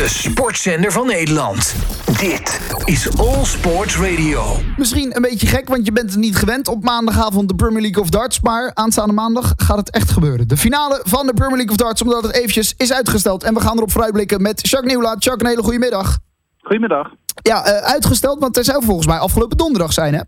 De 0.00 0.08
sportzender 0.08 0.92
van 0.92 1.06
Nederland. 1.06 1.74
Dit 2.18 2.60
is 2.84 3.18
All 3.18 3.44
Sports 3.44 3.96
Radio. 3.96 4.42
Misschien 4.76 5.16
een 5.16 5.22
beetje 5.22 5.46
gek, 5.46 5.68
want 5.68 5.86
je 5.86 5.92
bent 5.92 6.10
het 6.10 6.18
niet 6.18 6.36
gewend 6.36 6.68
op 6.68 6.84
maandagavond 6.84 7.48
de 7.48 7.54
Premier 7.54 7.80
League 7.80 8.02
of 8.02 8.08
Darts. 8.08 8.40
Maar 8.40 8.70
aanstaande 8.74 9.12
maandag 9.12 9.52
gaat 9.56 9.76
het 9.76 9.90
echt 9.90 10.10
gebeuren. 10.10 10.48
De 10.48 10.56
finale 10.56 11.00
van 11.04 11.26
de 11.26 11.34
Premier 11.34 11.56
League 11.56 11.70
of 11.70 11.76
Darts, 11.76 12.02
omdat 12.02 12.22
het 12.22 12.34
eventjes 12.34 12.74
is 12.76 12.92
uitgesteld. 12.92 13.42
En 13.42 13.54
we 13.54 13.60
gaan 13.60 13.76
erop 13.76 13.90
vooruitblikken 13.90 14.42
met 14.42 14.68
Jacques 14.68 14.92
Nieuwlaat. 14.92 15.24
Jacques, 15.24 15.42
een 15.42 15.54
hele 15.54 15.62
goede 15.62 15.78
middag. 15.78 16.18
Goedemiddag. 16.60 17.10
Ja, 17.42 17.66
uh, 17.66 17.76
uitgesteld, 17.76 18.40
want 18.40 18.56
er 18.56 18.64
zou 18.64 18.84
volgens 18.84 19.06
mij 19.06 19.18
afgelopen 19.18 19.56
donderdag 19.56 19.92
zijn, 19.92 20.14
hè? 20.14 20.20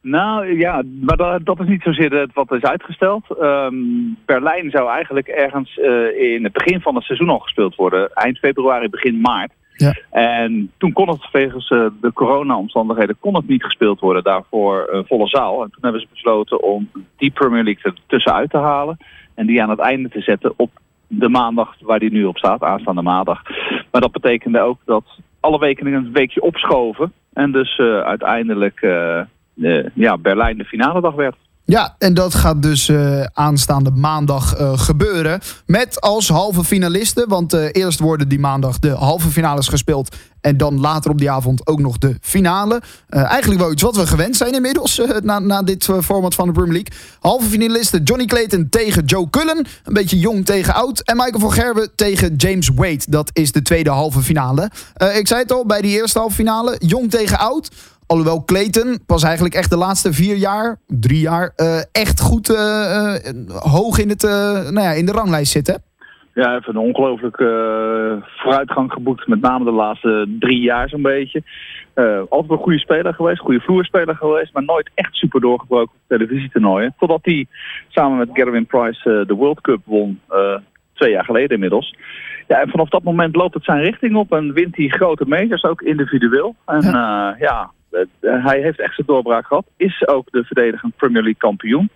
Nou 0.00 0.58
ja, 0.58 0.82
maar 1.00 1.16
dat, 1.16 1.44
dat 1.44 1.60
is 1.60 1.66
niet 1.66 1.82
zozeer 1.82 2.28
wat 2.34 2.52
is 2.52 2.62
uitgesteld. 2.62 3.24
Um, 3.40 4.16
Berlijn 4.26 4.70
zou 4.70 4.90
eigenlijk 4.90 5.28
ergens 5.28 5.76
uh, 5.76 6.34
in 6.34 6.44
het 6.44 6.52
begin 6.52 6.80
van 6.80 6.94
het 6.94 7.04
seizoen 7.04 7.28
al 7.28 7.38
gespeeld 7.38 7.74
worden. 7.74 8.12
Eind 8.12 8.38
februari, 8.38 8.88
begin 8.88 9.20
maart. 9.20 9.52
Ja. 9.72 9.94
En 10.10 10.72
toen 10.78 10.92
kon 10.92 11.08
het 11.08 11.30
wegens 11.32 11.70
uh, 11.70 11.86
de 12.00 12.12
corona-omstandigheden 12.12 13.16
kon 13.20 13.34
het 13.34 13.48
niet 13.48 13.64
gespeeld 13.64 14.00
worden. 14.00 14.22
Daarvoor 14.22 14.88
uh, 14.92 15.00
volle 15.06 15.28
zaal. 15.28 15.62
En 15.62 15.70
toen 15.70 15.82
hebben 15.82 16.00
ze 16.00 16.06
besloten 16.12 16.62
om 16.62 16.90
die 17.16 17.30
Premier 17.30 17.64
League 17.64 17.92
er 17.92 17.98
tussenuit 18.06 18.50
te 18.50 18.56
halen. 18.56 18.96
En 19.34 19.46
die 19.46 19.62
aan 19.62 19.70
het 19.70 19.78
einde 19.78 20.08
te 20.08 20.20
zetten 20.20 20.52
op 20.56 20.70
de 21.06 21.28
maandag 21.28 21.74
waar 21.80 21.98
die 21.98 22.12
nu 22.12 22.24
op 22.24 22.38
staat, 22.38 22.62
aanstaande 22.62 23.02
maandag. 23.02 23.42
Maar 23.90 24.00
dat 24.00 24.12
betekende 24.12 24.60
ook 24.60 24.78
dat 24.84 25.04
alle 25.40 25.58
weken 25.58 25.86
een 25.86 26.12
weekje 26.12 26.42
opschoven. 26.42 27.12
En 27.32 27.52
dus 27.52 27.78
uiteindelijk 28.04 28.80
de, 28.80 29.26
ja, 29.94 30.18
Berlijn 30.18 30.58
de 30.58 30.64
finale 30.64 31.00
dag 31.00 31.14
werd. 31.14 31.36
Ja, 31.70 31.94
en 31.98 32.14
dat 32.14 32.34
gaat 32.34 32.62
dus 32.62 32.88
uh, 32.88 33.22
aanstaande 33.32 33.90
maandag 33.90 34.60
uh, 34.60 34.78
gebeuren. 34.78 35.40
Met 35.66 36.00
als 36.00 36.28
halve 36.28 36.64
finalisten. 36.64 37.28
Want 37.28 37.54
uh, 37.54 37.68
eerst 37.72 37.98
worden 37.98 38.28
die 38.28 38.38
maandag 38.38 38.78
de 38.78 38.90
halve 38.90 39.28
finales 39.28 39.68
gespeeld. 39.68 40.16
En 40.40 40.56
dan 40.56 40.80
later 40.80 41.10
op 41.10 41.18
die 41.18 41.30
avond 41.30 41.66
ook 41.66 41.78
nog 41.78 41.98
de 41.98 42.16
finale. 42.20 42.82
eigenlijk 43.08 43.60
wel 43.60 43.72
iets 43.72 43.82
wat 43.82 43.96
we 43.96 44.06
gewend 44.06 44.36
zijn 44.36 44.54
inmiddels. 44.54 45.02
na, 45.22 45.38
na 45.38 45.62
dit 45.62 45.88
format 46.02 46.34
van 46.34 46.46
de 46.46 46.52
Premier 46.52 46.72
League. 46.72 47.18
Halve 47.20 47.48
finalisten 47.48 48.02
Johnny 48.02 48.26
Clayton 48.26 48.68
tegen 48.68 49.04
Joe 49.04 49.30
Cullen. 49.30 49.66
Een 49.84 49.92
beetje 49.92 50.18
jong 50.18 50.44
tegen 50.44 50.74
oud. 50.74 51.00
En 51.00 51.16
Michael 51.16 51.40
van 51.40 51.52
Gerwen 51.52 51.90
tegen 51.94 52.34
James 52.36 52.68
Wade. 52.74 53.04
Dat 53.08 53.30
is 53.32 53.52
de 53.52 53.62
tweede 53.62 53.90
halve 53.90 54.20
finale. 54.20 54.70
ik 55.14 55.28
zei 55.28 55.40
het 55.40 55.52
al 55.52 55.66
bij 55.66 55.80
die 55.80 56.00
eerste 56.00 56.18
halve 56.18 56.34
finale. 56.34 56.76
Jong 56.78 57.10
tegen 57.10 57.38
oud. 57.38 57.70
Alhoewel 58.08 58.44
Clayton 58.44 58.98
pas 59.06 59.22
eigenlijk 59.22 59.54
echt 59.54 59.70
de 59.70 59.76
laatste 59.76 60.12
vier 60.12 60.36
jaar, 60.36 60.76
drie 60.86 61.20
jaar, 61.20 61.52
uh, 61.56 61.78
echt 61.92 62.20
goed 62.20 62.48
uh, 62.50 62.56
uh, 62.56 63.14
hoog 63.48 63.98
in, 63.98 64.08
het, 64.08 64.22
nou 64.72 64.80
ja, 64.80 64.90
in 64.90 65.06
de 65.06 65.12
ranglijst 65.12 65.52
zit. 65.52 65.66
Hè? 65.66 65.74
Ja, 66.34 66.52
heeft 66.52 66.68
een 66.68 66.76
ongelooflijke 66.76 67.48
vooruitgang 68.36 68.92
geboekt. 68.92 69.26
Met 69.26 69.40
name 69.40 69.64
de 69.64 69.70
laatste 69.70 70.36
drie 70.38 70.60
jaar 70.60 70.88
zo'n 70.88 71.02
beetje. 71.02 71.42
altijd 72.28 72.50
een 72.50 72.64
goede 72.64 72.78
speler 72.78 73.14
geweest, 73.14 73.40
goede 73.40 73.60
vloerspeler 73.60 74.16
geweest. 74.16 74.52
Maar 74.52 74.64
nooit 74.64 74.90
echt 74.94 75.14
super 75.14 75.40
doorgebroken 75.40 75.94
op 75.94 76.18
televisietoernooien. 76.18 76.94
Totdat 76.98 77.20
hij 77.22 77.46
samen 77.88 78.18
met 78.18 78.28
Gerwin 78.32 78.66
Price 78.66 79.24
de 79.26 79.34
World 79.34 79.60
Cup 79.60 79.80
won. 79.84 80.20
twee 80.94 81.10
jaar 81.10 81.24
geleden 81.24 81.50
inmiddels. 81.50 81.94
Ja, 82.48 82.60
en 82.60 82.68
vanaf 82.68 82.88
dat 82.88 83.02
moment 83.02 83.36
loopt 83.36 83.54
het 83.54 83.64
zijn 83.64 83.82
richting 83.82 84.16
op 84.16 84.32
en 84.32 84.52
wint 84.52 84.76
hij 84.76 84.88
grote 84.88 85.24
majors, 85.26 85.64
ook 85.64 85.82
individueel. 85.82 86.54
En 86.66 86.82
ja, 86.82 87.36
ja 87.38 87.60
eh, 87.60 87.68
hij 88.20 88.60
heeft 88.60 88.80
echt 88.80 88.94
zijn 88.94 89.06
doorbraak 89.06 89.46
gehad. 89.46 89.66
Is 89.76 90.06
ook 90.06 90.30
de 90.30 90.44
verdedigend 90.44 90.96
Premier 90.96 91.22
League 91.22 91.40
kampioen. 91.40 91.90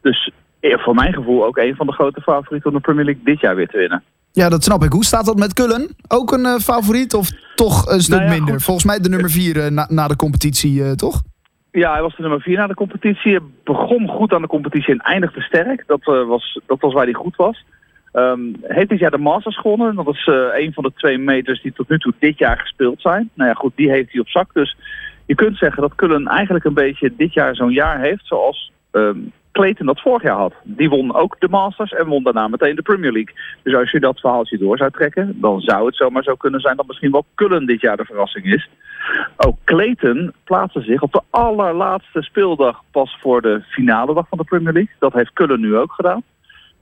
Dus 0.00 0.30
eh, 0.60 0.78
voor 0.78 0.94
mijn 0.94 1.12
gevoel 1.12 1.44
ook 1.44 1.56
een 1.56 1.76
van 1.76 1.86
de 1.86 1.92
grote 1.92 2.20
favorieten 2.20 2.70
om 2.70 2.76
de 2.76 2.82
Premier 2.82 3.04
League 3.04 3.22
dit 3.24 3.40
jaar 3.40 3.56
weer 3.56 3.68
te 3.68 3.76
winnen. 3.76 4.02
Ja, 4.32 4.48
dat 4.48 4.64
snap 4.64 4.82
ik. 4.82 4.92
Hoe 4.92 5.04
staat 5.04 5.26
dat 5.26 5.38
met 5.38 5.52
Cullen? 5.52 5.96
Ook 6.08 6.32
een 6.32 6.44
uh, 6.44 6.54
favoriet 6.54 7.14
of 7.14 7.30
toch 7.54 7.90
een 7.90 8.00
stuk 8.00 8.18
nou 8.18 8.30
ja, 8.30 8.36
minder? 8.36 8.54
Goed. 8.54 8.64
Volgens 8.64 8.86
mij 8.86 8.98
de 8.98 9.08
nummer 9.08 9.30
vier 9.30 9.56
uh, 9.56 9.66
na, 9.66 9.86
na, 9.90 10.08
de 10.08 10.16
competitie, 10.16 10.80
uh, 10.80 10.90
toch? 10.90 11.22
Ja, 11.72 11.92
hij 11.92 12.02
was 12.02 12.16
de 12.16 12.22
nummer 12.22 12.40
vier 12.40 12.56
na 12.56 12.66
de 12.66 12.74
competitie. 12.74 13.30
Hij 13.30 13.40
begon 13.64 14.08
goed 14.08 14.32
aan 14.32 14.42
de 14.42 14.48
competitie 14.48 14.92
en 14.92 15.00
eindigde 15.00 15.40
sterk. 15.40 15.84
Dat, 15.86 16.04
was, 16.04 16.60
dat 16.66 16.80
was 16.80 16.92
waar 16.92 17.04
hij 17.04 17.12
goed 17.12 17.36
was. 17.36 17.64
Um, 18.12 18.56
heeft 18.62 18.88
dit 18.88 18.98
jaar 18.98 19.10
de 19.10 19.18
Masters 19.18 19.58
gewonnen. 19.58 19.94
Dat 19.94 20.08
is 20.08 20.26
een 20.54 20.72
van 20.72 20.84
de 20.84 20.92
twee 20.94 21.18
meters 21.18 21.62
die 21.62 21.72
tot 21.72 21.88
nu 21.88 21.98
toe 21.98 22.14
dit 22.18 22.38
jaar 22.38 22.58
gespeeld 22.58 23.00
zijn. 23.00 23.30
Nou 23.34 23.48
ja, 23.48 23.54
goed, 23.54 23.72
die 23.74 23.90
heeft 23.90 24.12
hij 24.12 24.20
op 24.20 24.28
zak. 24.28 24.54
Dus 24.54 24.76
je 25.28 25.34
kunt 25.34 25.56
zeggen 25.56 25.82
dat 25.82 25.94
Cullen 25.94 26.26
eigenlijk 26.26 26.64
een 26.64 26.74
beetje 26.74 27.12
dit 27.16 27.32
jaar 27.32 27.54
zo'n 27.54 27.72
jaar 27.72 28.00
heeft 28.00 28.26
zoals 28.26 28.72
um, 28.92 29.32
Clayton 29.52 29.86
dat 29.86 30.00
vorig 30.00 30.22
jaar 30.22 30.36
had. 30.36 30.54
Die 30.62 30.88
won 30.88 31.14
ook 31.14 31.36
de 31.38 31.48
Masters 31.48 31.92
en 31.92 32.06
won 32.06 32.22
daarna 32.22 32.48
meteen 32.48 32.76
de 32.76 32.82
Premier 32.82 33.12
League. 33.12 33.34
Dus 33.62 33.74
als 33.74 33.90
je 33.90 34.00
dat 34.00 34.20
verhaaltje 34.20 34.58
door 34.58 34.76
zou 34.76 34.90
trekken, 34.90 35.40
dan 35.40 35.60
zou 35.60 35.86
het 35.86 35.96
zomaar 35.96 36.22
zo 36.22 36.34
kunnen 36.34 36.60
zijn 36.60 36.76
dat 36.76 36.86
misschien 36.86 37.10
wel 37.10 37.24
Cullen 37.34 37.66
dit 37.66 37.80
jaar 37.80 37.96
de 37.96 38.04
verrassing 38.04 38.44
is. 38.44 38.68
Ook 39.36 39.56
Clayton 39.64 40.32
plaatste 40.44 40.80
zich 40.80 41.02
op 41.02 41.12
de 41.12 41.22
allerlaatste 41.30 42.22
speeldag 42.22 42.82
pas 42.90 43.18
voor 43.20 43.42
de 43.42 43.62
finale 43.68 44.14
dag 44.14 44.28
van 44.28 44.38
de 44.38 44.44
Premier 44.44 44.72
League. 44.72 44.94
Dat 44.98 45.12
heeft 45.12 45.32
Cullen 45.32 45.60
nu 45.60 45.76
ook 45.76 45.92
gedaan. 45.92 46.22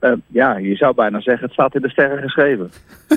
Uh, 0.01 0.11
ja, 0.27 0.57
je 0.57 0.75
zou 0.75 0.95
bijna 0.95 1.21
zeggen, 1.21 1.43
het 1.43 1.53
staat 1.53 1.75
in 1.75 1.81
de 1.81 1.89
sterren 1.89 2.21
geschreven. 2.21 2.71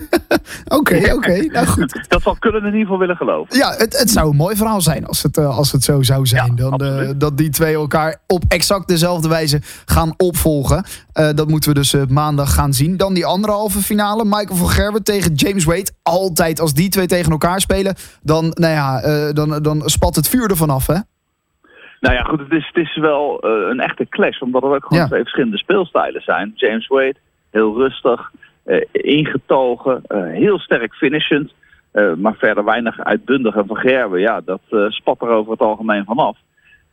Oké, 0.68 0.96
oké. 0.96 1.12
Okay, 1.12 1.40
nou 1.40 1.66
goed. 1.76 2.04
Dat 2.08 2.22
zal 2.22 2.36
kunnen 2.38 2.60
in 2.60 2.66
ieder 2.66 2.80
geval 2.80 2.98
willen 2.98 3.16
geloven. 3.16 3.56
Ja, 3.56 3.74
het, 3.76 3.98
het 3.98 4.10
zou 4.10 4.30
een 4.30 4.36
mooi 4.36 4.56
verhaal 4.56 4.80
zijn 4.80 5.06
als 5.06 5.22
het, 5.22 5.36
uh, 5.36 5.56
als 5.56 5.72
het 5.72 5.84
zo 5.84 6.02
zou 6.02 6.26
zijn. 6.26 6.52
Ja, 6.56 6.68
dan, 6.68 6.82
uh, 6.82 7.10
dat 7.16 7.36
die 7.36 7.50
twee 7.50 7.74
elkaar 7.74 8.16
op 8.26 8.44
exact 8.48 8.88
dezelfde 8.88 9.28
wijze 9.28 9.60
gaan 9.84 10.14
opvolgen. 10.16 10.84
dat 11.12 11.48
moeten 11.48 11.72
we 11.72 11.76
dus 11.76 11.94
maandag 12.08 12.54
gaan 12.54 12.74
zien. 12.74 12.96
Dan 12.96 13.14
die 13.14 13.26
andere 13.26 13.52
halve 13.52 13.78
finale. 13.78 14.24
Michael 14.24 14.56
van 14.56 14.68
Gerwen 14.68 15.02
tegen 15.02 15.34
James 15.34 15.64
Wade. 15.64 15.90
Altijd 16.02 16.60
als 16.60 16.74
die 16.74 16.88
twee 16.88 17.06
tegen 17.06 17.30
elkaar 17.30 17.60
spelen, 17.60 17.94
dan, 18.22 18.44
nou 18.54 18.74
ja, 18.74 19.32
dan, 19.32 19.62
dan 19.62 19.82
spat 19.84 20.16
het 20.16 20.28
vuur 20.28 20.50
ervan 20.50 20.70
af, 20.70 20.86
hè? 20.86 20.98
Nou 22.00 22.14
ja, 22.14 22.22
goed, 22.22 22.40
het 22.40 22.52
is, 22.52 22.66
het 22.72 22.76
is 22.86 22.96
wel 22.96 23.46
uh, 23.46 23.68
een 23.68 23.80
echte 23.80 24.08
clash, 24.08 24.40
omdat 24.40 24.62
er 24.62 24.74
ook 24.74 24.84
gewoon 24.84 25.02
ja. 25.02 25.08
twee 25.08 25.20
verschillende 25.20 25.58
speelstijlen 25.58 26.22
zijn. 26.22 26.52
James 26.54 26.86
Wade, 26.86 27.14
heel 27.50 27.76
rustig, 27.76 28.30
uh, 28.66 28.80
ingetogen, 28.92 30.02
uh, 30.08 30.22
heel 30.26 30.58
sterk 30.58 30.94
finishend, 30.94 31.52
maar 32.16 32.34
verder 32.34 32.64
weinig 32.64 33.00
uitbundig. 33.00 33.56
En 33.56 33.66
Van 33.66 34.20
ja, 34.20 34.40
dat 34.40 34.60
spat 34.88 35.22
er 35.22 35.28
over 35.28 35.52
het 35.52 35.60
algemeen 35.60 36.04
vanaf. 36.04 36.36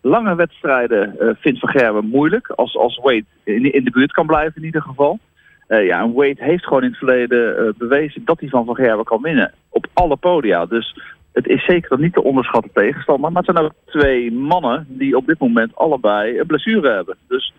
Lange 0.01 0.35
wedstrijden 0.35 1.35
vindt 1.39 1.59
Van 1.59 1.69
Gerwen 1.69 2.05
moeilijk, 2.05 2.47
als, 2.47 2.77
als 2.77 2.99
Wade 3.03 3.25
in, 3.43 3.73
in 3.73 3.83
de 3.83 3.91
buurt 3.91 4.11
kan 4.11 4.25
blijven 4.25 4.55
in 4.55 4.65
ieder 4.65 4.81
geval. 4.81 5.19
ja, 5.67 6.01
en 6.01 6.13
Wade 6.13 6.43
heeft 6.43 6.63
gewoon 6.63 6.83
in 6.83 6.89
het 6.89 6.97
verleden 6.97 7.75
bewezen 7.77 8.25
dat 8.25 8.39
hij 8.39 8.49
van 8.49 8.65
Van 8.65 8.75
Gerwen 8.75 9.05
kan 9.05 9.21
winnen. 9.21 9.53
Op 9.69 9.87
alle 9.93 10.15
podia. 10.15 10.65
Dus 10.65 10.99
het 11.37 11.47
is 11.47 11.65
zeker 11.65 11.99
niet 11.99 12.13
te 12.13 12.23
onderschatten 12.23 12.71
tegenstander. 12.73 13.31
Maar 13.31 13.43
het 13.43 13.55
zijn 13.55 13.65
ook 13.65 13.73
twee 13.85 14.31
mannen 14.31 14.85
die 14.89 15.17
op 15.17 15.25
dit 15.25 15.39
moment 15.39 15.75
allebei 15.75 16.39
een 16.39 16.45
blessure 16.45 16.91
hebben. 16.91 17.17
Dus 17.27 17.53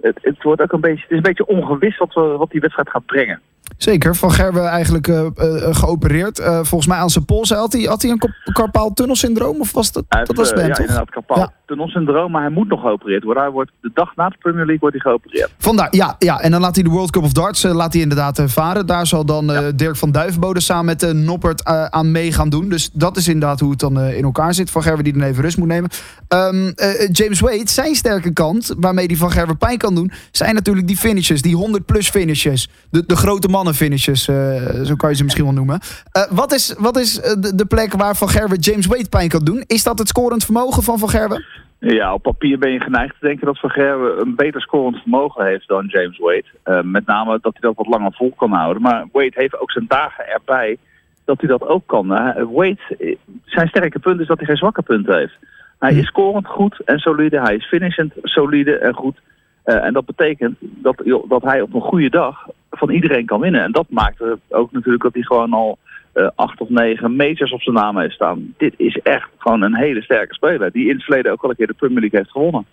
het, 0.00 0.18
het, 0.22 0.42
wordt 0.42 0.60
ook 0.60 0.72
een 0.72 0.80
beetje, 0.80 1.02
het 1.02 1.10
is 1.10 1.16
een 1.16 1.22
beetje 1.22 1.46
ongewis 1.46 1.98
wat, 1.98 2.14
we, 2.14 2.20
wat 2.20 2.50
die 2.50 2.60
wedstrijd 2.60 2.90
gaat 2.90 3.06
brengen. 3.06 3.40
Zeker, 3.76 4.16
Van 4.16 4.30
Gerwen 4.30 4.66
eigenlijk 4.66 5.08
uh, 5.08 5.20
uh, 5.20 5.74
geopereerd. 5.74 6.40
Uh, 6.40 6.46
volgens 6.46 6.86
mij 6.86 6.98
aan 6.98 7.10
zijn 7.10 7.24
pols. 7.24 7.50
Had 7.50 7.72
hij, 7.72 7.82
had 7.82 8.02
hij 8.02 8.10
een 8.10 8.20
carpaal 8.52 8.92
tunnelsyndroom? 8.92 9.60
Of 9.60 9.72
was 9.72 9.92
dat, 9.92 10.04
heeft, 10.08 10.26
dat 10.26 10.36
was 10.36 10.52
ben, 10.52 10.66
ja, 10.66 10.68
toch? 10.68 10.78
inderdaad, 10.78 11.10
carpaal 11.10 11.38
ja. 11.38 11.52
tunnelsyndroom. 11.66 12.30
Maar 12.30 12.42
hij 12.42 12.50
moet 12.50 12.68
nog 12.68 12.80
geopereerd 12.80 13.24
worden. 13.24 13.42
Hij 13.42 13.52
wordt, 13.52 13.70
de 13.80 13.90
dag 13.94 14.16
na 14.16 14.28
de 14.28 14.36
Premier 14.38 14.64
League 14.64 14.78
wordt 14.78 15.02
hij 15.02 15.12
geopereerd. 15.12 15.54
Vandaar, 15.58 15.88
ja. 15.90 16.14
ja. 16.18 16.40
En 16.40 16.50
dan 16.50 16.60
laat 16.60 16.74
hij 16.74 16.84
de 16.84 16.90
World 16.90 17.10
Cup 17.10 17.22
of 17.22 17.32
Darts 17.32 17.62
laat 17.62 17.92
hij 17.92 18.02
inderdaad 18.02 18.42
varen. 18.46 18.86
Daar 18.86 19.06
zal 19.06 19.24
dan 19.24 19.46
ja. 19.46 19.70
Dirk 19.70 19.96
van 19.96 20.12
Duivenbode 20.12 20.60
samen 20.60 20.84
met 20.84 21.12
Noppert 21.12 21.64
aan 21.64 22.10
mee 22.10 22.32
gaan 22.32 22.48
doen. 22.48 22.68
Dus 22.68 22.90
dat 22.92 23.16
is 23.16 23.28
inderdaad 23.28 23.60
hoe 23.60 23.70
het 23.70 23.80
dan 23.80 24.00
in 24.00 24.24
elkaar 24.24 24.54
zit. 24.54 24.70
Van 24.70 24.82
Gerwen 24.82 25.04
die 25.04 25.12
dan 25.12 25.22
even 25.22 25.42
rust 25.42 25.56
moet 25.56 25.68
nemen. 25.68 25.90
Um, 26.28 26.72
James 27.12 27.40
Wade, 27.40 27.68
zijn 27.70 27.94
sterke 27.94 28.32
kant, 28.32 28.74
waarmee 28.78 29.06
hij 29.06 29.16
Van 29.16 29.30
Gerwen 29.30 29.58
pijn 29.58 29.78
kan 29.78 29.94
doen... 29.94 30.12
zijn 30.30 30.54
natuurlijk 30.54 30.86
die 30.86 30.96
finishes, 30.96 31.42
die 31.42 31.56
100 31.56 31.86
plus 31.86 32.10
finishes. 32.10 32.68
De, 32.90 33.06
de 33.06 33.16
grote 33.16 33.48
mannen 33.56 33.74
finishes, 33.74 34.28
uh, 34.28 34.36
zo 34.84 34.94
kan 34.94 35.10
je 35.10 35.16
ze 35.16 35.24
misschien 35.24 35.44
wel 35.44 35.54
noemen. 35.54 35.78
Uh, 36.16 36.22
wat 36.30 36.52
is, 36.52 36.74
wat 36.78 36.96
is 36.96 37.14
de, 37.14 37.52
de, 37.54 37.66
plek 37.66 37.92
waar 37.92 38.16
Van 38.16 38.28
Gerwen 38.28 38.58
James 38.58 38.86
Wade 38.86 39.08
pijn 39.08 39.28
kan 39.28 39.44
doen? 39.44 39.64
Is 39.66 39.82
dat 39.82 39.98
het 39.98 40.08
scorend 40.08 40.44
vermogen 40.44 40.82
van 40.82 40.98
Van 40.98 41.08
Gerwen? 41.08 41.44
Ja, 41.78 42.14
op 42.14 42.22
papier 42.22 42.58
ben 42.58 42.72
je 42.72 42.80
geneigd 42.80 43.14
te 43.20 43.26
denken 43.26 43.46
dat 43.46 43.60
Van 43.60 43.70
Gerwen 43.70 44.20
een 44.20 44.34
beter 44.34 44.60
scorend 44.60 44.96
vermogen 44.96 45.46
heeft 45.46 45.68
dan 45.68 45.86
James 45.86 46.18
Wade. 46.18 46.44
Uh, 46.64 46.80
met 46.82 47.06
name 47.06 47.38
dat 47.42 47.52
hij 47.52 47.60
dat 47.60 47.76
wat 47.76 47.86
langer 47.86 48.12
vol 48.12 48.32
kan 48.36 48.52
houden. 48.52 48.82
Maar 48.82 49.06
Wade 49.12 49.32
heeft 49.34 49.60
ook 49.60 49.70
zijn 49.70 49.84
dagen 49.88 50.28
erbij 50.28 50.76
dat 51.24 51.40
hij 51.40 51.48
dat 51.48 51.68
ook 51.68 51.86
kan. 51.86 52.06
Wade, 52.52 53.16
zijn 53.44 53.68
sterke 53.68 53.98
punt 53.98 54.20
is 54.20 54.26
dat 54.26 54.38
hij 54.38 54.46
geen 54.46 54.56
zwakke 54.56 54.82
punten 54.82 55.16
heeft. 55.16 55.36
Hij 55.78 55.94
is 55.94 56.06
scorend 56.06 56.46
goed 56.46 56.80
en 56.84 56.98
solide. 56.98 57.40
Hij 57.40 57.56
is 57.56 57.66
finishend 57.66 58.12
solide 58.22 58.78
en 58.78 58.94
goed. 58.94 59.18
Uh, 59.66 59.84
en 59.84 59.92
dat 59.92 60.06
betekent 60.06 60.56
dat, 60.60 61.02
dat 61.28 61.42
hij 61.42 61.60
op 61.60 61.74
een 61.74 61.80
goede 61.80 62.10
dag 62.10 62.46
van 62.76 62.90
iedereen 62.90 63.26
kan 63.26 63.40
winnen. 63.40 63.62
En 63.62 63.72
dat 63.72 63.86
maakt 63.88 64.22
ook 64.48 64.72
natuurlijk 64.72 65.02
dat 65.02 65.14
hij 65.14 65.22
gewoon 65.22 65.52
al 65.52 65.78
uh, 66.14 66.28
acht 66.34 66.60
of 66.60 66.68
negen 66.68 67.16
meters 67.16 67.52
op 67.52 67.62
zijn 67.62 67.76
naam 67.76 67.98
heeft 67.98 68.14
staan. 68.14 68.54
Dit 68.56 68.74
is 68.76 68.98
echt 69.02 69.28
gewoon 69.38 69.62
een 69.62 69.76
hele 69.76 70.02
sterke 70.02 70.34
speler. 70.34 70.72
Die 70.72 70.88
in 70.88 70.94
het 70.94 71.04
verleden 71.04 71.32
ook 71.32 71.42
al 71.42 71.50
een 71.50 71.56
keer 71.56 71.66
de 71.66 71.72
Premier 71.72 72.00
League 72.00 72.18
heeft 72.18 72.30
gewonnen. 72.30 72.66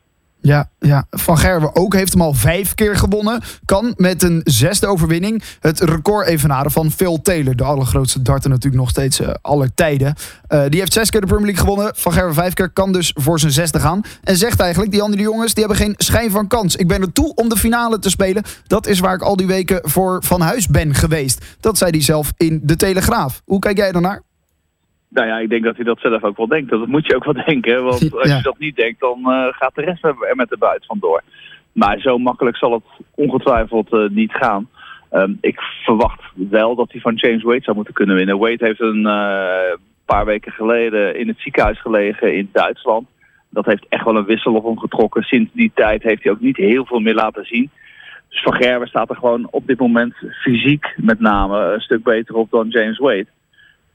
Ja, 0.45 0.69
ja, 0.79 1.05
Van 1.09 1.37
Gerwen 1.37 1.75
ook 1.75 1.93
heeft 1.93 2.11
hem 2.11 2.21
al 2.21 2.33
vijf 2.33 2.73
keer 2.73 2.95
gewonnen. 2.95 3.41
Kan 3.65 3.93
met 3.97 4.23
een 4.23 4.41
zesde 4.43 4.87
overwinning 4.87 5.43
het 5.59 5.79
record 5.79 6.27
evenaren 6.27 6.71
van 6.71 6.91
Phil 6.91 7.21
Taylor. 7.21 7.55
De 7.55 7.63
allergrootste 7.63 8.21
darter 8.21 8.49
natuurlijk 8.49 8.81
nog 8.81 8.89
steeds 8.89 9.21
uh, 9.21 9.29
aller 9.41 9.73
tijden. 9.73 10.15
Uh, 10.49 10.63
die 10.69 10.79
heeft 10.79 10.93
zes 10.93 11.09
keer 11.09 11.21
de 11.21 11.27
Premier 11.27 11.45
League 11.45 11.63
gewonnen. 11.63 11.93
Van 11.95 12.13
Gerwen 12.13 12.33
vijf 12.33 12.53
keer 12.53 12.69
kan 12.69 12.91
dus 12.91 13.13
voor 13.17 13.39
zijn 13.39 13.51
zesde 13.51 13.79
gaan. 13.79 14.01
En 14.23 14.37
zegt 14.37 14.59
eigenlijk, 14.59 14.91
die 14.91 15.01
andere 15.01 15.21
jongens 15.21 15.53
die 15.53 15.63
hebben 15.65 15.81
geen 15.83 15.95
schijn 15.97 16.31
van 16.31 16.47
kans. 16.47 16.75
Ik 16.75 16.87
ben 16.87 17.01
er 17.01 17.11
toe 17.11 17.35
om 17.35 17.49
de 17.49 17.57
finale 17.57 17.99
te 17.99 18.09
spelen. 18.09 18.43
Dat 18.67 18.87
is 18.87 18.99
waar 18.99 19.15
ik 19.15 19.21
al 19.21 19.35
die 19.35 19.47
weken 19.47 19.79
voor 19.83 20.23
van 20.23 20.41
huis 20.41 20.67
ben 20.67 20.95
geweest. 20.95 21.45
Dat 21.59 21.77
zei 21.77 21.91
hij 21.91 22.01
zelf 22.01 22.33
in 22.37 22.59
De 22.63 22.75
Telegraaf. 22.75 23.41
Hoe 23.45 23.59
kijk 23.59 23.77
jij 23.77 23.91
daarnaar? 23.91 24.21
Nou 25.13 25.27
ja, 25.27 25.39
ik 25.39 25.49
denk 25.49 25.63
dat 25.63 25.75
hij 25.75 25.85
dat 25.85 25.99
zelf 25.99 26.23
ook 26.23 26.37
wel 26.37 26.47
denkt. 26.47 26.69
Dat 26.69 26.87
moet 26.87 27.05
je 27.05 27.15
ook 27.15 27.23
wel 27.23 27.43
denken. 27.45 27.83
Want 27.83 28.13
als 28.13 28.35
je 28.35 28.41
dat 28.41 28.57
niet 28.57 28.75
denkt, 28.75 28.99
dan 28.99 29.19
uh, 29.19 29.47
gaat 29.51 29.75
de 29.75 29.81
rest 29.81 30.03
er 30.03 30.15
met 30.35 30.49
de 30.49 30.57
buit 30.57 30.85
vandoor. 30.85 31.21
Maar 31.71 31.99
zo 31.99 32.17
makkelijk 32.17 32.57
zal 32.57 32.71
het 32.71 33.05
ongetwijfeld 33.15 33.93
uh, 33.93 34.09
niet 34.09 34.31
gaan. 34.31 34.69
Um, 35.11 35.37
ik 35.41 35.59
verwacht 35.59 36.21
wel 36.33 36.75
dat 36.75 36.91
hij 36.91 37.01
van 37.01 37.15
James 37.15 37.43
Wade 37.43 37.63
zou 37.63 37.75
moeten 37.75 37.93
kunnen 37.93 38.15
winnen. 38.15 38.37
Wade 38.37 38.65
heeft 38.65 38.79
een 38.79 39.05
uh, 39.05 39.77
paar 40.05 40.25
weken 40.25 40.51
geleden 40.51 41.19
in 41.19 41.27
het 41.27 41.39
ziekenhuis 41.39 41.81
gelegen 41.81 42.35
in 42.35 42.49
Duitsland. 42.51 43.07
Dat 43.49 43.65
heeft 43.65 43.85
echt 43.89 44.05
wel 44.05 44.15
een 44.15 44.25
wissel 44.25 44.53
op 44.53 44.63
hem 44.63 44.79
getrokken. 44.79 45.23
Sinds 45.23 45.51
die 45.53 45.71
tijd 45.75 46.03
heeft 46.03 46.23
hij 46.23 46.31
ook 46.31 46.39
niet 46.39 46.57
heel 46.57 46.85
veel 46.85 46.99
meer 46.99 47.13
laten 47.13 47.45
zien. 47.45 47.69
Dus 48.29 48.41
Van 48.41 48.53
Gerwen 48.53 48.87
staat 48.87 49.09
er 49.09 49.15
gewoon 49.15 49.47
op 49.51 49.67
dit 49.67 49.79
moment 49.79 50.15
fysiek 50.41 50.93
met 50.97 51.19
name 51.19 51.73
een 51.73 51.81
stuk 51.81 52.03
beter 52.03 52.35
op 52.35 52.51
dan 52.51 52.67
James 52.69 52.97
Wade. 52.97 53.27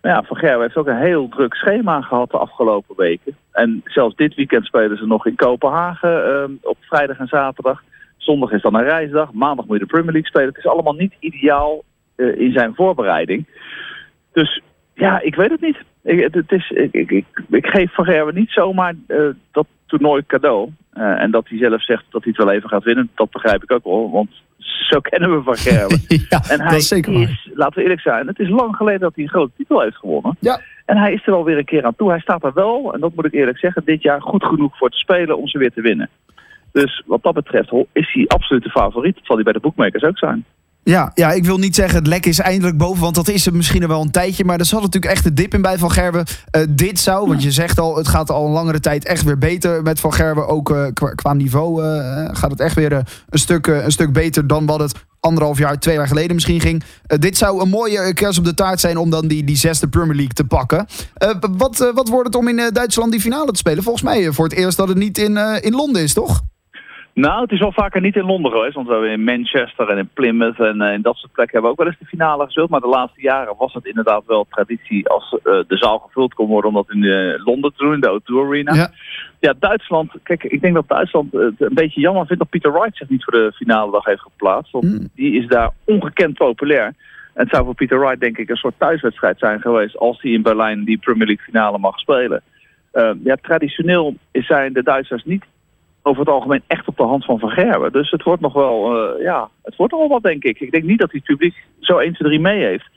Maar 0.01 0.13
ja, 0.13 0.23
Van 0.23 0.37
Gerwen 0.37 0.61
heeft 0.61 0.77
ook 0.77 0.87
een 0.87 0.97
heel 0.97 1.29
druk 1.29 1.55
schema 1.55 2.01
gehad 2.01 2.31
de 2.31 2.39
afgelopen 2.39 2.97
weken. 2.97 3.37
En 3.53 3.81
zelfs 3.85 4.17
dit 4.17 4.35
weekend 4.35 4.65
spelen 4.67 4.97
ze 4.97 5.07
nog 5.07 5.27
in 5.27 5.35
Kopenhagen 5.35 6.29
uh, 6.29 6.57
op 6.63 6.77
vrijdag 6.81 7.19
en 7.19 7.27
zaterdag. 7.27 7.83
Zondag 8.17 8.53
is 8.53 8.63
dan 8.63 8.75
een 8.75 8.85
reisdag. 8.85 9.33
Maandag 9.33 9.67
moet 9.67 9.79
je 9.79 9.85
de 9.85 9.91
Premier 9.91 10.13
League 10.13 10.29
spelen. 10.29 10.49
Het 10.49 10.57
is 10.57 10.67
allemaal 10.67 10.93
niet 10.93 11.15
ideaal 11.19 11.85
uh, 12.17 12.41
in 12.41 12.53
zijn 12.53 12.75
voorbereiding. 12.75 13.47
Dus 14.33 14.63
ja, 14.95 15.21
ik 15.21 15.35
weet 15.35 15.51
het 15.51 15.61
niet. 15.61 15.79
Ik, 16.03 16.35
het 16.35 16.53
is, 16.53 16.71
ik, 16.71 16.93
ik, 16.93 17.25
ik, 17.51 17.67
geef 17.67 17.95
Van 17.95 18.05
Gerwen 18.05 18.35
niet 18.35 18.51
zomaar 18.51 18.95
uh, 19.09 19.29
dat 19.53 19.67
toernooi 19.87 20.27
cadeau. 20.27 20.71
Uh, 20.99 21.23
en 21.23 21.31
dat 21.31 21.49
hij 21.49 21.59
zelf 21.59 21.85
zegt 21.85 22.05
dat 22.11 22.25
hij 22.25 22.33
het 22.37 22.45
wel 22.45 22.55
even 22.55 22.69
gaat 22.69 22.85
winnen, 22.85 23.11
dat 23.15 23.31
begrijp 23.31 23.63
ik 23.63 23.73
ook 23.73 23.85
wel. 23.85 24.11
Want 24.11 24.31
zo 24.59 25.01
kennen 25.11 25.37
we 25.37 25.43
Van 25.43 25.57
Gerwen. 25.57 26.01
ja, 26.29 26.41
en 26.49 26.61
hij 26.61 26.71
dat 26.71 26.79
is 26.79 26.89
zeker 26.89 27.13
is, 27.13 27.51
laten 27.55 27.75
we 27.75 27.83
eerlijk 27.83 28.01
zijn, 28.01 28.27
het 28.27 28.39
is 28.39 28.49
lang 28.49 28.77
geleden 28.77 29.01
dat 29.01 29.15
hij 29.15 29.25
een 29.25 29.31
grote 29.31 29.53
titel 29.57 29.81
heeft 29.81 29.97
gewonnen. 29.97 30.37
Ja. 30.41 30.61
En 30.85 30.97
hij 30.97 31.13
is 31.13 31.27
er 31.27 31.33
alweer 31.33 31.59
een 31.59 31.65
keer 31.65 31.85
aan 31.85 31.97
toe. 31.97 32.11
Hij 32.11 32.21
staat 32.21 32.45
er 32.45 32.53
wel, 32.55 32.95
en 32.95 33.01
dat 33.01 33.15
moet 33.15 33.25
ik 33.25 33.33
eerlijk 33.33 33.59
zeggen, 33.59 33.83
dit 33.85 34.03
jaar 34.03 34.23
goed 34.23 34.45
genoeg 34.45 34.77
voor 34.77 34.91
te 34.91 34.99
spelen 34.99 35.39
om 35.39 35.49
ze 35.49 35.59
weer 35.59 35.73
te 35.73 35.81
winnen. 35.81 36.09
Dus 36.73 37.03
wat 37.07 37.23
dat 37.23 37.35
betreft 37.35 37.73
is 37.93 38.13
hij 38.13 38.25
absoluut 38.27 38.63
de 38.63 38.71
favoriet. 38.71 39.15
Dat 39.15 39.25
zal 39.25 39.35
hij 39.35 39.45
bij 39.45 39.53
de 39.53 39.61
boekmakers 39.61 40.03
ook 40.03 40.19
zijn. 40.19 40.45
Ja, 40.89 41.11
ja, 41.15 41.33
ik 41.33 41.45
wil 41.45 41.59
niet 41.59 41.75
zeggen 41.75 41.99
het 41.99 42.07
lek 42.07 42.27
is 42.27 42.39
eindelijk 42.39 42.77
boven, 42.77 43.03
want 43.03 43.15
dat 43.15 43.29
is 43.29 43.45
het 43.45 43.55
misschien 43.55 43.83
er 43.83 43.89
wel 43.89 44.01
een 44.01 44.11
tijdje. 44.11 44.45
Maar 44.45 44.59
er 44.59 44.65
zat 44.65 44.83
natuurlijk 44.83 45.13
echt 45.13 45.25
de 45.25 45.33
dip 45.33 45.55
in 45.55 45.63
bij 45.63 45.79
Van 45.79 45.91
Gerwen. 45.91 46.27
Uh, 46.57 46.63
dit 46.69 46.99
zou, 46.99 47.29
want 47.29 47.43
je 47.43 47.53
zegt 47.53 47.79
al, 47.81 47.97
het 47.97 48.09
gaat 48.09 48.31
al 48.31 48.47
een 48.47 48.53
langere 48.53 48.81
tijd 48.81 49.05
echt 49.05 49.23
weer 49.23 49.39
beter 49.39 49.83
met 49.83 50.01
Van 50.01 50.13
Gerwen. 50.13 50.49
Ook 50.49 50.71
uh, 50.71 50.87
qua, 51.15 51.33
niveau 51.33 51.83
uh, 51.83 52.29
gaat 52.33 52.51
het 52.51 52.61
echt 52.61 52.75
weer 52.75 52.93
een, 52.93 53.39
stuk, 53.39 53.67
een 53.67 53.93
stuk 53.93 54.13
beter 54.13 54.47
dan 54.47 54.67
wat 54.67 54.81
het 54.81 54.95
anderhalf 55.21 55.59
jaar, 55.59 55.79
twee 55.79 55.95
jaar 55.95 56.09
geleden 56.09 56.35
misschien 56.35 56.61
ging. 56.61 56.83
dit 57.07 57.37
zou 57.37 57.61
een 57.63 57.69
mooie 57.69 58.15
kerst 58.15 58.39
op 58.39 58.45
de 58.45 58.55
taart 58.55 58.81
zijn 58.81 58.97
om 58.97 59.11
dan 59.11 59.27
die, 59.27 59.45
die 59.45 59.57
zesde 59.57 59.89
Premier 59.89 60.15
League 60.15 60.35
te 60.35 60.45
pakken. 60.45 60.87
wat, 61.57 61.93
wat 61.95 62.09
wordt 62.09 62.27
het 62.27 62.37
om 62.37 62.49
in 62.49 62.71
Duitsland 62.73 63.13
die 63.13 63.21
finale 63.21 63.53
te 63.53 63.59
spelen? 63.59 63.83
Volgens 63.83 64.05
mij 64.05 64.33
voor 64.33 64.45
het 64.45 64.55
eerst 64.55 64.77
dat 64.77 64.89
het 64.89 64.99
niet 64.99 65.19
in, 65.19 65.37
in 65.37 65.75
Londen 65.75 66.03
is, 66.03 66.13
toch? 66.13 66.43
Nou, 67.19 67.43
het 67.43 67.53
is 67.53 67.59
wel 67.59 67.73
vaker 67.73 68.01
niet 68.01 68.17
in 68.17 68.25
Londen 68.25 68.53
geweest. 68.53 68.75
Want 68.75 68.87
we 68.87 68.93
hebben 68.93 69.11
in 69.11 69.25
Manchester 69.25 69.89
en 69.89 69.99
in 69.99 70.11
Plymouth 70.15 70.59
en 70.59 70.83
uh, 70.83 70.93
in 70.93 71.03
dat 71.03 71.17
soort 71.17 71.33
plekken 71.33 71.55
hebben 71.55 71.63
we 71.63 71.69
ook 71.69 71.85
wel 71.85 71.87
eens 71.87 71.99
de 71.99 72.17
finale 72.17 72.45
gespeeld. 72.45 72.71
Maar 72.71 72.81
de 72.81 72.87
laatste 72.87 73.21
jaren 73.21 73.55
was 73.59 73.73
het 73.73 73.87
inderdaad 73.87 74.23
wel 74.27 74.47
traditie 74.51 75.09
als 75.09 75.33
uh, 75.33 75.39
de 75.43 75.77
zaal 75.77 75.99
gevuld 75.99 76.35
kon 76.35 76.47
worden 76.47 76.71
om 76.71 76.77
dat 76.77 76.91
in 76.91 77.03
uh, 77.03 77.45
Londen 77.45 77.73
te 77.73 77.85
doen, 77.85 77.95
in 77.95 78.01
de 78.01 78.21
O2 78.21 78.47
Arena. 78.47 78.75
Ja. 78.75 78.91
ja, 79.41 79.55
Duitsland. 79.59 80.13
Kijk, 80.23 80.45
ik 80.45 80.61
denk 80.61 80.75
dat 80.75 80.89
Duitsland 80.89 81.33
het 81.33 81.61
een 81.61 81.75
beetje 81.75 82.01
jammer 82.01 82.27
vindt 82.27 82.43
dat 82.43 82.51
Peter 82.51 82.73
Wright 82.73 82.97
zich 82.97 83.09
niet 83.09 83.25
voor 83.25 83.33
de 83.33 83.53
finale 83.55 83.93
dag 83.93 84.05
heeft 84.05 84.23
geplaatst. 84.23 84.73
Want 84.73 84.85
Mm. 84.85 85.09
die 85.15 85.33
is 85.43 85.47
daar 85.47 85.71
ongekend 85.85 86.35
populair. 86.35 86.85
En 86.85 86.95
het 87.45 87.51
zou 87.51 87.65
voor 87.65 87.75
Peter 87.75 88.01
Wright 88.01 88.21
denk 88.21 88.39
ik 88.39 88.49
een 88.49 88.57
soort 88.57 88.79
thuiswedstrijd 88.79 89.39
zijn 89.39 89.61
geweest 89.61 89.97
als 89.97 90.23
hij 90.23 90.31
in 90.31 90.43
Berlijn 90.43 90.85
die 90.85 90.99
Premier 90.99 91.27
League 91.27 91.45
finale 91.45 91.79
mag 91.79 91.99
spelen. 91.99 92.43
Ja, 93.25 93.37
traditioneel 93.43 94.17
zijn 94.33 94.73
de 94.73 94.83
Duitsers 94.83 95.25
niet 95.25 95.45
over 96.03 96.21
het 96.21 96.29
algemeen 96.29 96.63
echt 96.67 96.89
op 96.89 96.97
de 96.97 97.03
hand 97.03 97.25
van 97.25 97.39
Van 97.39 97.51
Gerwen. 97.51 97.93
Dus 97.93 98.11
het 98.11 98.23
wordt 98.23 98.43
nog 98.43 98.53
wel, 98.53 98.97
uh, 98.97 99.23
ja, 99.23 99.49
het 99.63 99.77
wordt 99.77 99.93
wel 99.93 100.09
wat, 100.09 100.23
denk 100.23 100.45
ik. 100.45 100.61
Ik 100.61 100.71
denk 100.71 100.85
niet 100.85 100.99
dat 100.99 101.11
hij 101.11 101.21
het 101.25 101.37
publiek 101.37 101.65
zo 101.81 101.99
1, 101.99 102.13
2, 102.13 102.29
3 102.29 102.41
mee 102.41 102.65
heeft. 102.65 102.89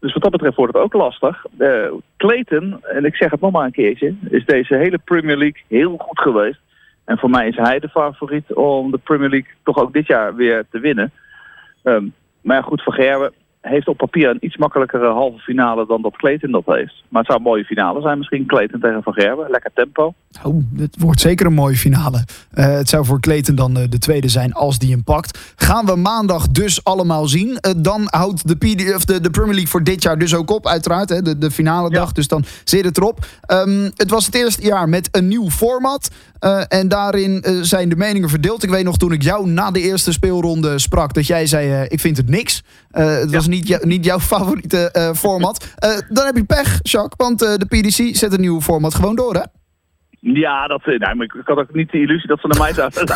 Dus 0.00 0.12
wat 0.12 0.22
dat 0.22 0.32
betreft 0.32 0.56
wordt 0.56 0.74
het 0.74 0.82
ook 0.82 0.92
lastig. 0.92 1.46
Uh, 1.58 1.92
Clayton, 2.16 2.84
en 2.84 3.04
ik 3.04 3.16
zeg 3.16 3.30
het 3.30 3.40
nog 3.40 3.52
maar 3.52 3.64
een 3.64 3.72
keertje, 3.72 4.14
is 4.28 4.44
deze 4.44 4.74
hele 4.74 4.98
Premier 4.98 5.36
League 5.36 5.62
heel 5.68 5.96
goed 5.98 6.20
geweest. 6.20 6.60
En 7.04 7.18
voor 7.18 7.30
mij 7.30 7.48
is 7.48 7.56
hij 7.56 7.78
de 7.78 7.88
favoriet 7.88 8.54
om 8.54 8.90
de 8.90 8.98
Premier 8.98 9.28
League 9.28 9.50
toch 9.62 9.78
ook 9.78 9.92
dit 9.92 10.06
jaar 10.06 10.34
weer 10.34 10.64
te 10.70 10.78
winnen. 10.78 11.12
Um, 11.82 12.14
maar 12.40 12.62
goed, 12.62 12.82
Van 12.82 12.92
Gerwen 12.92 13.32
heeft 13.68 13.88
op 13.88 13.96
papier 13.96 14.28
een 14.28 14.44
iets 14.44 14.56
makkelijkere 14.56 15.12
halve 15.12 15.38
finale 15.38 15.86
dan 15.86 16.02
dat 16.02 16.16
Clayton 16.16 16.50
dat 16.50 16.62
heeft. 16.66 17.04
Maar 17.08 17.20
het 17.22 17.30
zou 17.30 17.38
een 17.38 17.50
mooie 17.50 17.64
finale 17.64 18.00
zijn 18.00 18.18
misschien. 18.18 18.46
Clayton 18.46 18.80
tegen 18.80 19.02
Van 19.02 19.12
Gerwen. 19.12 19.50
Lekker 19.50 19.70
tempo. 19.74 20.14
Oh, 20.42 20.62
het 20.76 20.96
wordt 20.98 21.20
zeker 21.20 21.46
een 21.46 21.54
mooie 21.54 21.76
finale. 21.76 22.24
Uh, 22.54 22.64
het 22.64 22.88
zou 22.88 23.04
voor 23.04 23.20
Clayton 23.20 23.54
dan 23.54 23.78
uh, 23.78 23.84
de 23.88 23.98
tweede 23.98 24.28
zijn 24.28 24.52
als 24.52 24.78
die 24.78 24.90
hem 24.90 25.04
pakt. 25.04 25.54
Gaan 25.56 25.86
we 25.86 25.96
maandag 25.96 26.48
dus 26.48 26.84
allemaal 26.84 27.26
zien. 27.26 27.48
Uh, 27.48 27.72
dan 27.76 28.02
houdt 28.10 28.48
de, 28.48 28.56
PD, 28.56 28.94
of 28.94 29.04
de, 29.04 29.20
de 29.20 29.30
Premier 29.30 29.54
League 29.54 29.70
voor 29.70 29.82
dit 29.82 30.02
jaar 30.02 30.18
dus 30.18 30.34
ook 30.34 30.50
op, 30.50 30.66
uiteraard. 30.66 31.08
Hè, 31.08 31.22
de, 31.22 31.38
de 31.38 31.50
finale 31.50 31.90
dag. 31.90 32.06
Ja. 32.06 32.12
Dus 32.12 32.28
dan 32.28 32.44
zit 32.64 32.84
het 32.84 32.96
erop. 32.96 33.26
Um, 33.52 33.90
het 33.96 34.10
was 34.10 34.26
het 34.26 34.34
eerste 34.34 34.62
jaar 34.62 34.88
met 34.88 35.08
een 35.10 35.28
nieuw 35.28 35.50
format. 35.50 36.10
En 36.68 36.88
daarin 36.88 37.44
zijn 37.62 37.88
de 37.88 37.96
meningen 37.96 38.28
verdeeld. 38.28 38.62
Ik 38.62 38.70
weet 38.70 38.84
nog 38.84 38.96
toen 38.96 39.12
ik 39.12 39.22
jou 39.22 39.48
na 39.48 39.70
de 39.70 39.80
eerste 39.80 40.12
speelronde 40.12 40.78
sprak... 40.78 41.14
dat 41.14 41.26
jij 41.26 41.46
zei, 41.46 41.86
ik 41.88 42.00
vind 42.00 42.16
het 42.16 42.28
niks. 42.28 42.62
het 42.90 43.30
was 43.30 43.44
ja. 43.44 43.50
Niet, 43.56 43.68
jou, 43.68 43.86
niet 43.86 44.04
jouw 44.04 44.18
favoriete 44.18 45.12
format. 45.16 45.74
dan 46.08 46.26
heb 46.26 46.36
je 46.36 46.44
pech, 46.44 46.78
Jacques. 46.82 47.28
Want 47.28 47.38
de 47.38 47.66
PDC 47.68 48.16
zet 48.16 48.32
een 48.32 48.40
nieuw 48.40 48.60
format 48.60 48.94
gewoon 48.94 49.16
door, 49.16 49.34
hè? 49.34 49.42
Ja, 50.20 50.66
dat, 50.66 50.86
nou, 50.86 51.14
maar 51.14 51.26
ik 51.26 51.42
had 51.44 51.58
ook 51.58 51.74
niet 51.74 51.90
de 51.90 52.00
illusie 52.00 52.28
dat 52.28 52.40
ze 52.40 52.46
naar 52.46 52.58
mij 52.58 52.72
zouden 52.72 53.00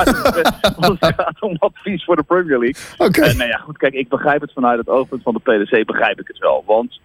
het 1.00 1.14
gaat 1.16 1.40
om 1.40 1.56
advies 1.58 2.04
voor 2.04 2.16
de 2.16 2.22
Premier 2.22 2.58
League. 2.58 2.84
Oké. 2.98 3.18
Okay. 3.18 3.34
nou 3.34 3.48
ja, 3.48 3.56
goed, 3.56 3.76
kijk, 3.76 3.94
ik 3.94 4.08
begrijp 4.08 4.40
het 4.40 4.52
vanuit 4.52 4.78
het 4.78 4.88
oogpunt 4.88 5.22
van 5.22 5.34
de 5.34 5.40
PDC, 5.40 5.86
begrijp 5.86 6.20
ik 6.20 6.26
het 6.26 6.38
wel. 6.38 6.62
Want 6.66 7.00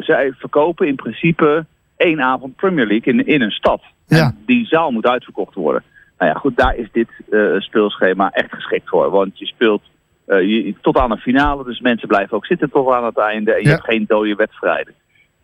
zij 0.00 0.32
verkopen 0.38 0.86
in 0.86 0.94
principe 0.94 1.66
één 1.96 2.20
avond 2.20 2.56
Premier 2.56 2.86
League 2.86 3.12
in, 3.12 3.26
in 3.26 3.42
een 3.42 3.50
stad. 3.50 3.82
Ja. 4.06 4.24
En 4.24 4.42
die 4.46 4.66
zaal 4.66 4.90
moet 4.90 5.06
uitverkocht 5.06 5.54
worden. 5.54 5.82
Nou 6.18 6.30
ja, 6.30 6.38
goed, 6.38 6.56
daar 6.56 6.76
is 6.76 6.88
dit 6.92 7.08
uh, 7.30 7.60
speelschema 7.60 8.30
echt 8.30 8.54
geschikt 8.54 8.88
voor. 8.88 9.10
Want 9.10 9.38
je 9.38 9.46
speelt 9.46 9.82
je, 10.26 10.74
tot 10.80 10.96
aan 10.98 11.10
een 11.10 11.18
finale, 11.18 11.64
dus 11.64 11.80
mensen 11.80 12.08
blijven 12.08 12.36
ook 12.36 12.46
zitten 12.46 12.70
tot 12.70 12.92
aan 12.92 13.04
het 13.04 13.18
einde. 13.18 13.52
En 13.52 13.58
je 13.60 13.64
Ja. 13.68 13.70
hebt 13.74 13.84
geen 13.84 14.04
dode 14.08 14.34
wedstrijden. 14.34 14.94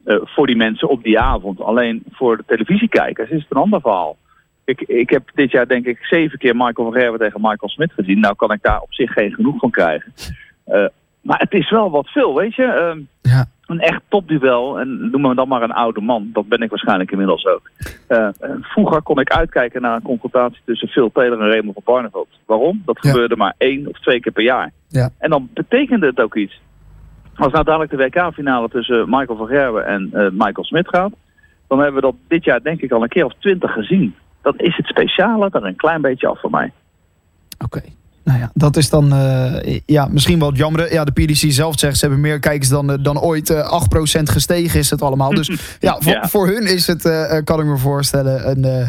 Uh, 0.04 0.16
voor 0.24 0.46
die 0.46 0.56
mensen 0.56 0.88
op 0.88 1.02
die 1.02 1.18
avond. 1.20 1.60
Alleen 1.60 2.02
voor 2.10 2.36
de 2.36 2.42
televisiekijkers 2.46 3.30
is 3.30 3.42
het 3.42 3.50
een 3.50 3.62
ander 3.62 3.80
verhaal. 3.80 4.16
Ik, 4.64 4.80
ik 4.80 5.10
heb 5.10 5.30
dit 5.34 5.50
jaar 5.50 5.66
denk 5.68 5.86
ik 5.86 5.98
zeven 6.04 6.38
keer 6.38 6.56
Michael 6.56 6.90
van 6.90 7.00
Gerwen 7.00 7.18
tegen 7.18 7.40
Michael 7.40 7.68
Smit 7.68 7.92
gezien. 7.92 8.20
Nou 8.20 8.34
kan 8.34 8.52
ik 8.52 8.62
daar 8.62 8.80
op 8.80 8.94
zich 8.94 9.12
geen 9.12 9.34
genoeg 9.34 9.58
van 9.58 9.70
krijgen. 9.70 10.12
Uh, 10.68 10.86
maar 11.20 11.38
het 11.38 11.52
is 11.52 11.70
wel 11.70 11.90
wat 11.90 12.08
veel, 12.08 12.34
weet 12.34 12.54
je. 12.54 12.62
Uh, 12.96 13.02
Ja. 13.32 13.46
Een 13.70 13.80
echt 13.80 14.00
topduel. 14.08 14.80
En 14.80 15.10
noem 15.10 15.20
me 15.20 15.34
dan 15.34 15.48
maar 15.48 15.62
een 15.62 15.72
oude 15.72 16.00
man. 16.00 16.30
Dat 16.32 16.48
ben 16.48 16.60
ik 16.62 16.70
waarschijnlijk 16.70 17.10
inmiddels 17.10 17.46
ook. 17.46 17.70
Uh, 18.08 18.28
vroeger 18.60 19.02
kon 19.02 19.20
ik 19.20 19.30
uitkijken 19.32 19.82
naar 19.82 19.94
een 19.94 20.02
confrontatie 20.02 20.60
tussen 20.64 20.88
Phil 20.88 21.10
Taylor 21.12 21.40
en 21.40 21.48
Raymond 21.48 21.74
van 21.74 21.94
Barneveld. 21.94 22.28
Waarom? 22.46 22.82
Dat 22.84 22.98
Ja. 23.00 23.10
gebeurde 23.10 23.36
maar 23.36 23.54
één 23.58 23.86
of 23.88 24.00
twee 24.00 24.20
keer 24.20 24.32
per 24.32 24.42
jaar. 24.42 24.70
Ja. 24.88 25.10
En 25.18 25.30
dan 25.30 25.48
betekende 25.54 26.06
het 26.06 26.20
ook 26.20 26.36
iets. 26.36 26.60
Als 27.34 27.52
nou 27.52 27.64
dadelijk 27.64 27.90
de 27.90 27.96
WK-finale 27.96 28.68
tussen 28.68 29.04
Michael 29.08 29.38
van 29.38 29.46
Gerwen 29.46 29.86
en 29.86 30.10
uh, 30.12 30.28
Michael 30.30 30.64
Smit 30.64 30.88
gaat... 30.88 31.12
dan 31.68 31.78
hebben 31.78 31.94
we 31.94 32.06
dat 32.06 32.14
dit 32.28 32.44
jaar 32.44 32.62
denk 32.62 32.80
ik 32.80 32.92
al 32.92 33.02
een 33.02 33.08
keer 33.08 33.24
of 33.24 33.34
twintig 33.38 33.72
gezien. 33.72 34.14
Dan 34.42 34.54
is 34.56 34.76
het 34.76 34.86
speciale 34.86 35.48
er 35.52 35.64
een 35.64 35.76
klein 35.76 36.00
beetje 36.00 36.26
af 36.26 36.40
voor 36.40 36.50
mij. 36.50 36.72
Oké. 37.64 37.80
Dat 38.60 38.76
is 38.76 38.90
dan 38.90 39.14
uh, 39.14 39.78
ja, 39.86 40.08
misschien 40.10 40.38
wel 40.38 40.48
het 40.48 40.56
jammer. 40.56 40.92
Ja, 40.92 41.04
de 41.04 41.12
PDC 41.12 41.52
zelf 41.52 41.78
zegt 41.78 41.94
ze 41.94 42.00
hebben 42.00 42.20
meer 42.20 42.38
kijkers 42.38 42.68
dan, 42.68 42.90
uh, 42.90 42.96
dan 43.02 43.20
ooit. 43.20 43.50
Uh, 43.50 43.82
8% 44.18 44.22
gestegen 44.22 44.78
is 44.78 44.90
het 44.90 45.02
allemaal. 45.02 45.30
Dus 45.30 45.50
ja, 45.80 45.96
voor, 46.00 46.12
Ja. 46.12 46.28
voor 46.28 46.46
hun 46.46 46.66
is 46.66 46.86
het, 46.86 47.04
uh, 47.04 47.38
kan 47.44 47.60
ik 47.60 47.66
me 47.66 47.76
voorstellen, 47.76 48.50
een, 48.50 48.88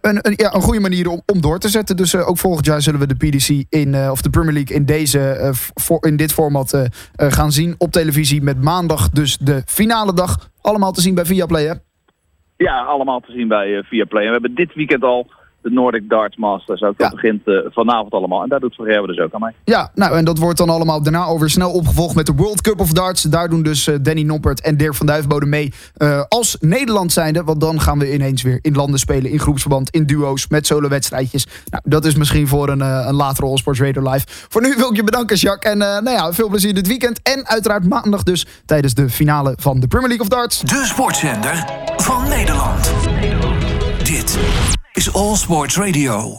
een, 0.00 0.18
een, 0.26 0.32
ja, 0.36 0.54
een 0.54 0.60
goede 0.60 0.80
manier 0.80 1.08
om, 1.08 1.22
om 1.26 1.40
door 1.40 1.58
te 1.58 1.68
zetten. 1.68 1.96
Dus 1.96 2.14
uh, 2.14 2.28
ook 2.28 2.38
volgend 2.38 2.66
jaar 2.66 2.82
zullen 2.82 3.00
we 3.00 3.06
de 3.06 3.14
PDC 3.14 3.64
in, 3.68 3.94
uh, 3.94 4.08
of 4.10 4.22
de 4.22 4.30
Premier 4.30 4.52
League 4.52 4.76
in, 4.76 4.84
deze, 4.84 5.38
uh, 5.40 5.48
voor, 5.74 6.06
in 6.06 6.16
dit 6.16 6.32
format 6.32 6.74
uh, 6.74 6.80
uh, 6.80 6.86
gaan 7.32 7.52
zien 7.52 7.74
op 7.78 7.92
televisie. 7.92 8.42
Met 8.42 8.62
maandag 8.62 9.10
dus 9.10 9.38
de 9.38 9.62
finale 9.66 10.14
dag. 10.14 10.50
Allemaal 10.60 10.92
te 10.92 11.00
zien 11.00 11.14
bij 11.14 11.24
Viaplay, 11.24 11.64
hè? 11.64 11.74
Ja, 12.56 12.80
allemaal 12.84 13.20
te 13.20 13.32
zien 13.32 13.48
bij 13.48 13.68
uh, 13.68 13.82
Viaplay. 13.84 14.22
En 14.22 14.26
we 14.26 14.32
hebben 14.32 14.54
dit 14.54 14.74
weekend 14.74 15.02
al 15.02 15.30
de 15.68 15.72
Nordic 15.74 16.08
Darts 16.08 16.36
Masters 16.36 16.82
ook. 16.82 16.98
Dat 16.98 17.08
Ja. 17.10 17.14
begint 17.14 17.46
eh, 17.46 17.54
vanavond 17.70 18.12
allemaal. 18.12 18.42
En 18.42 18.48
daar 18.48 18.60
doet 18.60 18.74
Van 18.74 18.84
Gerwen 18.86 19.08
dus 19.08 19.18
ook 19.18 19.32
aan 19.34 19.40
mee. 19.40 19.52
Ja, 19.64 19.90
nou 19.94 20.16
en 20.16 20.24
dat 20.24 20.38
wordt 20.38 20.58
dan 20.58 20.68
allemaal 20.70 21.02
daarna 21.02 21.22
alweer 21.22 21.50
snel 21.50 21.70
opgevolgd 21.72 22.14
met 22.14 22.26
de 22.26 22.32
World 22.34 22.60
Cup 22.60 22.80
of 22.80 22.92
Darts. 22.92 23.22
Daar 23.22 23.48
doen 23.48 23.62
dus 23.62 23.86
eh, 23.86 23.94
Danny 24.00 24.22
Noppert 24.22 24.60
en 24.60 24.76
Dirk 24.76 24.94
van 24.94 25.06
Duifbode 25.06 25.46
mee 25.46 25.72
eh, 25.96 26.22
als 26.28 26.56
Nederland 26.60 27.12
zijnde. 27.12 27.44
Want 27.44 27.60
dan 27.60 27.80
gaan 27.80 27.98
we 27.98 28.12
ineens 28.14 28.42
weer 28.42 28.58
in 28.62 28.74
landen 28.74 28.98
spelen, 29.00 29.30
in 29.30 29.38
groepsverband, 29.38 29.90
in 29.90 30.06
duo's, 30.06 30.48
met 30.48 30.66
solo-wedstrijdjes. 30.66 31.46
Nou, 31.70 31.82
dat 31.86 32.04
is 32.04 32.14
misschien 32.14 32.48
voor 32.48 32.68
een, 32.68 32.80
een 32.80 33.14
latere 33.14 33.46
All 33.46 33.56
Sports 33.56 33.80
Radio 33.80 34.10
Live. 34.10 34.24
Voor 34.28 34.62
nu 34.62 34.74
wil 34.76 34.90
ik 34.90 34.96
je 34.96 35.04
bedanken, 35.04 35.36
Jacques. 35.36 35.72
En 35.72 35.82
eh, 35.82 35.88
nou 35.88 36.10
ja, 36.16 36.32
veel 36.32 36.48
plezier 36.48 36.74
dit 36.74 36.86
weekend. 36.86 37.20
En 37.22 37.46
uiteraard 37.46 37.88
maandag 37.88 38.22
dus 38.22 38.46
tijdens 38.66 38.94
de 38.94 39.08
finale 39.10 39.54
van 39.60 39.80
de 39.80 39.86
Premier 39.86 40.08
League 40.08 40.26
of 40.26 40.32
Darts. 40.32 40.60
De 40.60 40.82
sportzender 40.84 41.64
van 41.96 42.28
Nederland. 42.28 42.90
Dit 44.26 44.38
is 44.92 45.12
All 45.12 45.36
Sports 45.36 45.76
Radio. 45.76 46.34